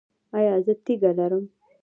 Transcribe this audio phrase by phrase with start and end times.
[0.37, 1.45] ایا زه تیږه لرم؟